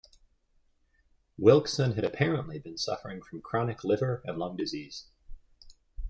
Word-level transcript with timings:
Wilkeson 1.37 1.91
had 1.93 2.03
apparently 2.03 2.57
been 2.57 2.75
suffering 2.75 3.21
from 3.21 3.39
chronic 3.43 3.83
liver 3.83 4.23
and 4.25 4.35
lung 4.35 4.57
disease. 4.57 5.05